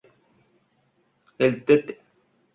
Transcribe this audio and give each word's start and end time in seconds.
El 1.37 1.61
Tte. 1.63 2.01